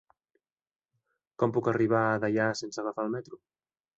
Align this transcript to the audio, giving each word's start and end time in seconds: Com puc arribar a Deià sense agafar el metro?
Com 1.43 1.53
puc 1.57 1.69
arribar 1.71 2.01
a 2.05 2.17
Deià 2.25 2.47
sense 2.63 2.83
agafar 2.85 3.07
el 3.09 3.13
metro? 3.19 3.41